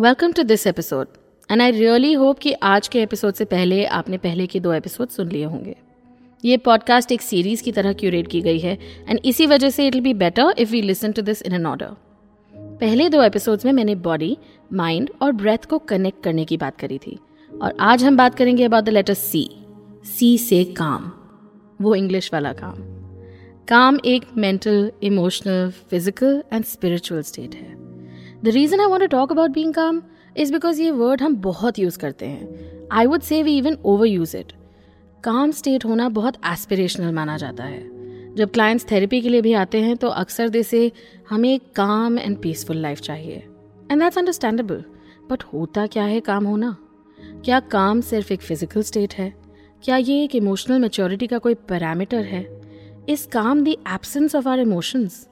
[0.00, 1.06] Welcome to this episode
[1.50, 5.08] and I really hope कि आज के एपिसोड से पहले आपने पहले के दो एपिसोड
[5.08, 5.76] सुन लिए होंगे।
[6.44, 9.94] ये पॉडकास्ट एक सीरीज़ की तरह क्यूरेट की गई है। एंड इसी वजह से it
[9.94, 11.94] will be better if we listen to this in an order
[12.54, 14.36] पहले दो एपिसोड्स में मैंने बॉडी
[14.72, 17.18] माइंड और ब्रेथ को कनेक्ट करने की बात करी थी।
[17.62, 19.48] और आज हम बात करेंगे about the letter C
[20.04, 21.10] C से काम।
[21.82, 22.74] वो इंग्लिश वाला काम।
[23.68, 27.75] काम एक mental emotional physical and spiritual state है।
[28.44, 30.02] The reason I want talk about being calm
[30.36, 34.36] is because ये वर्ड हम बहुत यूज़ करते हैं। I would say we even overuse
[34.36, 34.52] it
[35.24, 39.80] calm state होना बहुत एस्पिरेशनल माना जाता है। जब क्लाइंट्स थेरेपी के लिए भी आते
[39.80, 40.90] हैं तो अक्सर दे से
[41.30, 43.36] हमें काम एंड पीसफुल लाइफ चाहिए।
[43.90, 44.84] एंड दैट्स अंडरस्टैंडेबल
[45.30, 46.76] बट होता क्या है काम होना?
[47.44, 49.32] क्या काम सिर्फ़ एक फ़िज़िकल स्टेट है?
[49.84, 52.46] क्या ये एक इमोशनल मेच्योरिटी का कोई पैरामीटर है?
[53.08, 55.26] Is calm the absence of our emotions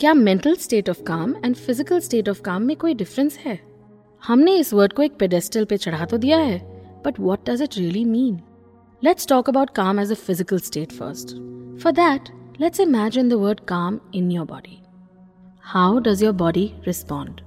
[0.00, 3.58] क्या mental state of calm and physical state of calm में कोई डिफरेंस है?
[4.22, 6.58] हमने इस वर्ड को एक पेडेस्टल पे चढ़ा तो दिया है
[7.04, 8.40] but what does it really mean
[9.02, 11.34] let's talk about calm as a physical state first
[11.82, 12.28] for that
[12.60, 14.78] let's imagine the word calm in your body
[15.64, 17.40] how does your body respond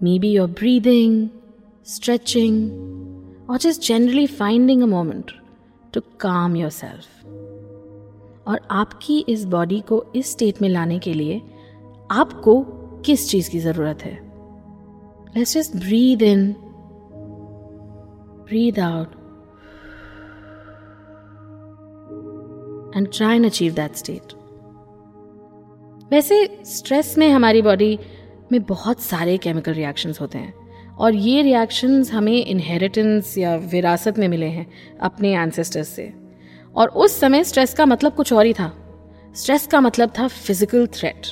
[0.18, 1.28] maybe your breathing
[1.86, 2.54] stretching,
[3.48, 5.32] or just generally finding a moment
[5.92, 7.06] to calm yourself.
[8.46, 11.42] और आपकी इस body को इस state में लाने के लिए
[12.10, 12.60] आपको
[13.06, 14.14] किस चीज़ की ज़रूरत है?
[15.36, 16.52] Let's just breathe in
[18.48, 19.12] breathe out
[22.96, 24.22] and try and achieve that state
[26.10, 27.98] वैसे स्ट्रेस में हमारी बॉडी
[28.52, 30.54] में बहुत सारे केमिकल रिएक्शंस होते हैं।
[30.98, 34.70] और ये रिएक्शंस हमें इनहेरिटेंस या विरासत में मिले हैं
[35.00, 36.25] अपने एंसेस्टर्स से।
[36.76, 38.72] और उस समय स्ट्रेस का मतलब कुछ और ही था।
[39.34, 41.26] स्ट्रेस का मतलब था फ़िज़िकल थ्रेट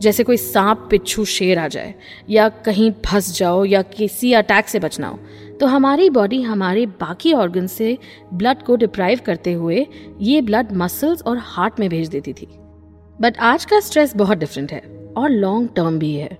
[0.00, 1.94] जैसे कोई सांप, पिच्छू, शेर आ जाए,
[2.30, 5.18] या कहीं फंस जाओ, या किसी अटैक से बचना हो।
[5.60, 7.96] तो हमारी बॉडी हमारे बाकी ऑर्गन से
[8.34, 9.86] ब्लड को डिप्राइव करते हुए
[10.20, 12.48] ये ब्लड मसल्स और हार्ट में भेज देती थी।
[13.18, 14.80] बट आज का स्ट्रेस बहुत डिफरेंट है
[15.16, 16.38] और लॉन्ग टर्म भी है।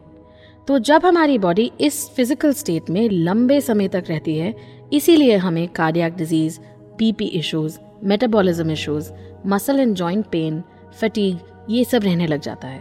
[0.69, 4.55] तो जब हमारी बॉडी इस फ़िज़िकल स्टेट में लंबे समय तक रहती है,
[4.93, 6.59] इसीलिए हमें cardiac disease
[6.99, 9.12] BP issues metabolism issues
[9.47, 10.62] muscle and joint pain
[11.00, 11.38] fatigue
[11.71, 12.81] ये सब रहने लग जाता है।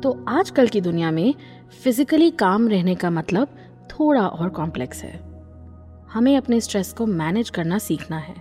[0.00, 1.34] तो आजकल की दुनिया में
[1.82, 3.48] फिजिकली काम रहने का मतलब
[3.90, 5.20] थोड़ा और कॉम्प्लेक्स है।
[6.12, 8.34] हमें अपने स्ट्रेस को मैनेज करना सीखना है।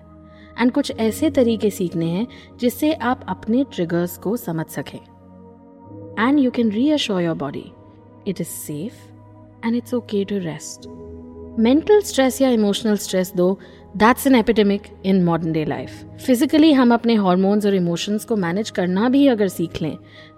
[0.60, 2.28] एंड कुछ ऐसे तरीके सीखने हैं
[2.60, 5.00] जिससे आप अपने ट्रिगर्स को समझ सकें।
[6.28, 7.72] And you can reassure your body
[8.28, 10.88] it is safe and it's okay to rest
[11.60, 13.60] mental stress या emotional stress though
[13.98, 18.70] that's an epidemic in modern day life physically हम अपने हॉर्मोन्स और इमोशंस को मैनेज
[18.70, 19.98] करना भी अगर सीख लें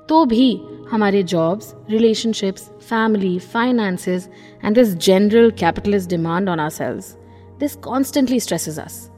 [0.10, 4.30] तो भी हमारे jobs relationships family finances
[4.66, 7.18] and this general capitalist demand on our selves
[7.60, 9.12] this constantly stresses us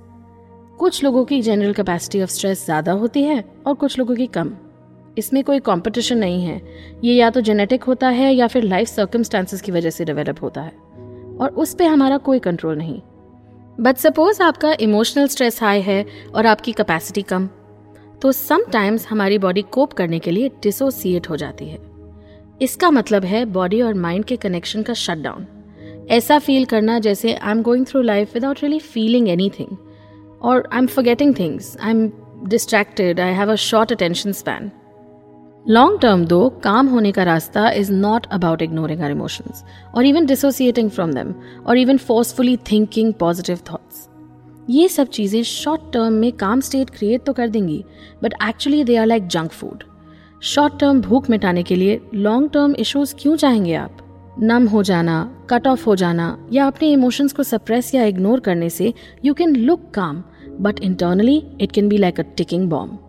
[0.79, 4.51] कुछ लोगों की जनरल कैपेसिटी ऑफ़ स्ट्रेस ज़्यादा होती है और कुछ लोगों की कम।
[5.17, 6.61] इसमें कोई कंपटीशन नहीं है।
[7.03, 10.61] ये या तो जेनेटिक होता है या फिर लाइफ सर्कमस्टांसिस की वजह से डेवलप होता
[10.61, 10.71] है।
[11.41, 13.01] और उस पर हमारा कोई कंट्रोल नहीं।
[13.79, 16.05] बट सपोज़ आपका इमोशनल स्ट्रेस हाई है
[16.35, 17.49] और आपकी कैपेसिटी कम
[18.21, 21.79] तो समटाइम्स हमारी बॉडी कोप करने के लिए डिसोसिएट हो जाती है।
[22.61, 25.47] इसका मतलब है बॉडी और माइंड के कनेक्शन का शट डाउन
[26.11, 29.77] ऐसा फील करना जैसे I am going through life without really feeling anything
[30.41, 32.11] और I am forgetting things I am
[32.45, 34.71] distracted I have a short attention span
[35.65, 39.63] long term though calm होने का रास्ता is not about ignoring our emotions
[39.95, 41.33] और even dissociating from them
[41.65, 44.07] और even forcefully thinking positive thoughts
[44.69, 47.83] ये सब चीज़ें short term में काम स्टेट क्रिएट तो कर देंगी
[48.23, 49.83] but actually they are like junk food
[50.43, 53.97] short term भूख मिटाने के लिए लॉन्ग टर्म इश्यूज़ क्यों चाहेंगे आप?
[54.39, 55.17] नम हो जाना
[55.49, 58.93] कट ऑफ़ हो जाना या अपने इमोशंस को सप्रेस या इग्नोर करने से
[59.25, 60.23] you can look calm
[60.59, 63.04] but internally it can be like a ticking bomb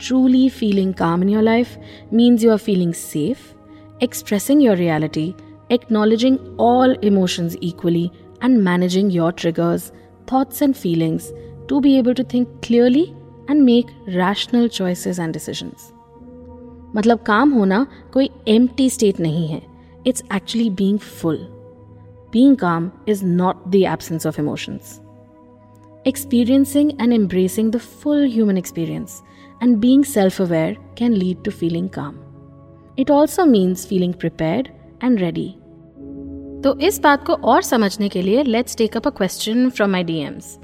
[0.00, 1.78] Truly feeling calm in your life
[2.10, 3.54] means you are feeling safe,
[4.00, 5.34] expressing your reality,
[5.70, 8.12] acknowledging all emotions equally,
[8.42, 9.92] and managing your triggers,
[10.26, 11.32] thoughts, and feelings
[11.68, 13.14] to be able to think clearly
[13.48, 15.92] and make rational choices and decisions.
[16.96, 19.62] मतलब काम होना कोई empty state नहीं है
[20.04, 21.38] It's actually being full.
[22.30, 24.99] Being calm is not the absence of emotions.
[26.04, 29.22] Experiencing and embracing the full human experience
[29.60, 32.18] and being self aware can lead to feeling calm.
[32.96, 34.70] It also means feeling prepared
[35.00, 35.48] and ready.
[36.62, 40.04] तो इस बात को और समझने के लिए let's take up a question from my
[40.04, 40.58] DMs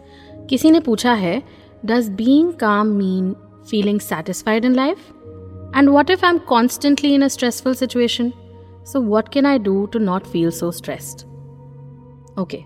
[0.50, 1.42] किसी ने पूछा है
[1.86, 3.34] does being calm mean
[3.70, 5.10] feeling satisfied in life
[5.76, 8.32] and what if I am constantly in a stressful situation
[8.92, 11.26] so what can I do to not feel so stressed
[12.40, 12.62] okay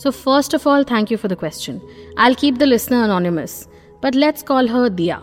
[0.00, 1.80] So, first of all, thank you for the question.
[2.16, 3.68] I'll keep the listener anonymous,
[4.00, 5.22] but let's call her Dia.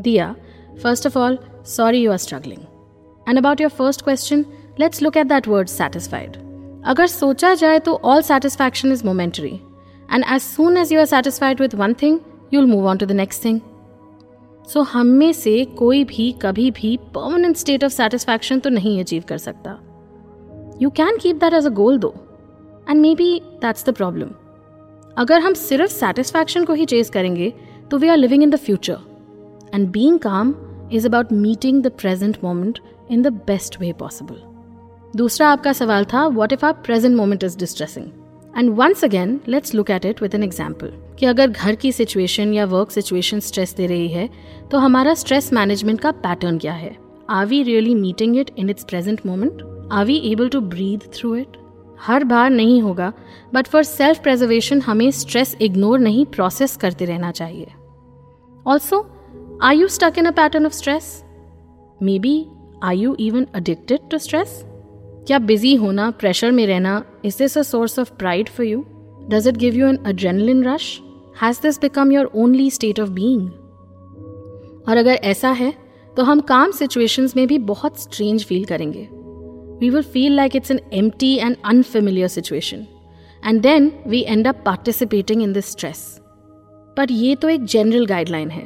[0.00, 0.36] Dia,
[0.78, 2.66] first of all, sorry you are struggling.
[3.26, 4.46] And about your first question,
[4.78, 6.36] let's look at that word satisfied.
[6.84, 9.54] अगर सोचा जाए तो all satisfaction is momentary.
[10.08, 12.20] And as soon as you are satisfied with one thing,
[12.50, 13.60] you'll move on to the next thing.
[14.68, 19.00] So so, हम में से कोई भी कभी भी परमानेंट स्टेट ऑफ सेटिस्फैक्शन तो नहीं
[19.00, 19.78] अचीव कर सकता
[20.82, 22.14] you can keep that as a goal though
[22.89, 24.29] And maybe that's the problem
[25.17, 27.53] अगर हम सिर्फ़ सेटिस्फैक्शन को ही चेज करेंगे
[27.91, 28.97] तो we are living in the future
[29.73, 30.53] and being calm
[30.93, 32.79] is about meeting the present moment
[33.11, 34.41] in the best way possible
[35.17, 38.05] दूसरा आपका सवाल था what if our present moment is distressing
[38.57, 42.53] and once again let's look at it with an example कि अगर घर की situation
[42.53, 44.29] या work situation stress दे रही है
[44.71, 46.95] तो हमारा स्ट्रेस मैनेजमेंट का पैटर्न क्या है?
[47.29, 49.61] Are we really meeting it in its present moment
[49.91, 51.57] are we able to breathe through it
[52.01, 53.11] हर बार नहीं होगा
[53.53, 57.67] बट फॉर सेल्फ प्रेजर्वेशन हमें स्ट्रेस इग्नोर नहीं प्रोसेस करते रहना चाहिए।
[58.67, 59.05] Also
[59.63, 61.23] I you stuck in a pattern of stress
[62.19, 62.45] maybe
[62.83, 64.61] are you even addicted to stress
[65.27, 68.83] क्या busy होना प्रेशर में रहना is this a source of pride for you
[69.29, 70.99] does it give you an adrenaline rush
[71.41, 73.49] has this become your only state of being
[74.89, 75.73] और अगर ऐसा है
[76.17, 79.09] तो हम काम सिचुएशंस में भी बहुत स्ट्रेंज फील करेंगे।
[79.81, 82.85] We will feel like it's an empty and unfamiliar situation
[83.45, 86.03] and then we end up participating in this stress
[86.97, 88.63] पर ये तो एक जनरल गाइडलाइन है.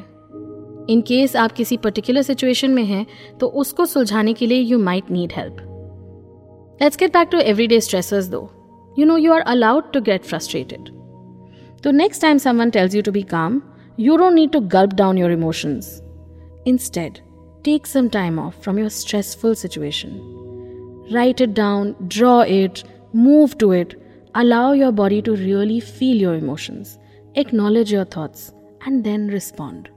[0.89, 3.05] इन केस आप किसी पर्टिकुलर सिचुएशन में हैं
[3.39, 5.57] तो उसको सुलझाने के लिए you might need help
[6.81, 8.49] let's get back to everyday stressors though
[8.99, 10.89] you know you are allowed to get frustrated
[11.83, 13.61] तो next time someone tells you to be calm
[13.97, 16.01] you don't need to gulp down your emotions.
[16.65, 17.21] Instead,
[17.63, 20.44] take some time off from your stressful situation.
[21.12, 24.00] Write it down, draw it, move to it.
[24.34, 26.98] Allow your body to really feel your emotions.
[27.34, 28.52] Acknowledge your thoughts
[28.86, 29.88] and then respond.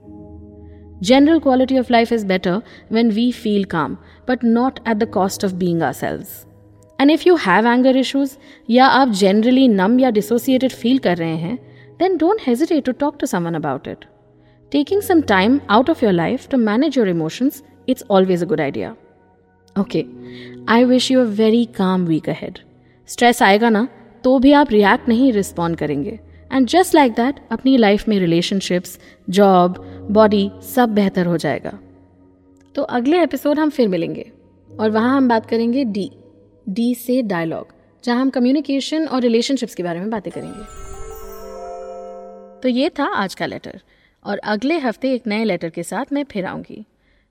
[1.00, 5.42] General quality of life is better when we feel calm, but not at the cost
[5.42, 6.46] of being ourselves.
[6.98, 8.38] And if you have anger issues
[8.70, 11.58] या आप generally numb या dissociated feel कर रहे हैं,
[12.00, 14.04] then don't hesitate to talk to someone about it.
[14.70, 18.60] Taking some time out of your life to manage your emotions, it's always a good
[18.60, 18.96] idea.
[19.79, 20.03] Okay,
[20.69, 22.55] I wish you a very calm week ahead.
[23.09, 23.87] Stress आएगा ना
[24.23, 26.19] तो भी आप react नहीं respond करेंगे.
[26.51, 28.99] And just like that अपनी life में relationships
[29.29, 31.79] job body सब बेहतर हो जाएगा.
[32.75, 34.31] तो अगले एपिसोड हम फिर मिलेंगे.
[34.79, 36.11] और वहाँ हम बात करेंगे डी
[36.69, 37.67] डी से डायलॉग
[38.03, 40.63] जहाँ हम कम्युनिकेशन और रिलेशनशिप्स के बारे में बातें करेंगे.
[42.61, 43.81] तो ये था आज का लेटर
[44.25, 46.85] और अगले हफ़्ते एक नए लेटर के साथ मैं फिर आऊँगी.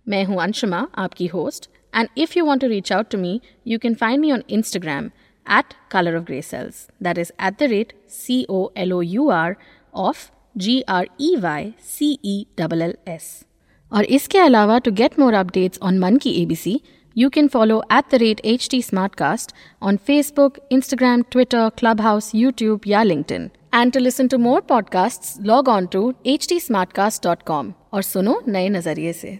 [0.08, 3.79] मैं हूँ अंशुमा आपकी host And if you want to reach out to me you
[3.79, 5.10] can find me on Instagram
[5.45, 6.88] at color of grey cells.
[7.01, 9.57] That is at the rate C O L O U R
[9.93, 13.43] of G R E Y C E L L S.
[13.91, 16.81] और इसके अलावा to get more updates on मन की ABC
[17.15, 23.03] you can follow at the rate HT Smartcast on Facebook, Instagram, Twitter, Clubhouse, YouTube, या
[23.03, 23.48] LinkedIn.
[23.74, 29.39] And to listen to more podcasts, log on to htsmartcast.com और सुनो नए नजरिए से